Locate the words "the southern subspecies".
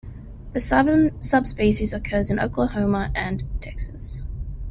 0.53-1.93